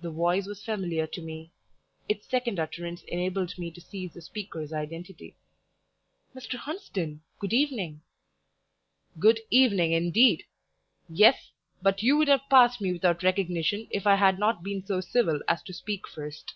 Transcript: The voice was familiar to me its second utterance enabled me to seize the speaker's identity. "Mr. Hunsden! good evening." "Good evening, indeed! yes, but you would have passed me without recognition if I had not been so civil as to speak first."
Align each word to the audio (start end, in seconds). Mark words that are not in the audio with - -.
The 0.00 0.10
voice 0.10 0.46
was 0.46 0.64
familiar 0.64 1.06
to 1.08 1.20
me 1.20 1.52
its 2.08 2.26
second 2.26 2.58
utterance 2.58 3.02
enabled 3.02 3.58
me 3.58 3.70
to 3.72 3.80
seize 3.82 4.14
the 4.14 4.22
speaker's 4.22 4.72
identity. 4.72 5.36
"Mr. 6.34 6.54
Hunsden! 6.56 7.20
good 7.38 7.52
evening." 7.52 8.00
"Good 9.18 9.40
evening, 9.50 9.92
indeed! 9.92 10.44
yes, 11.10 11.50
but 11.82 12.02
you 12.02 12.16
would 12.16 12.28
have 12.28 12.48
passed 12.48 12.80
me 12.80 12.94
without 12.94 13.22
recognition 13.22 13.86
if 13.90 14.06
I 14.06 14.14
had 14.14 14.38
not 14.38 14.62
been 14.64 14.82
so 14.86 15.02
civil 15.02 15.40
as 15.46 15.62
to 15.64 15.74
speak 15.74 16.08
first." 16.08 16.54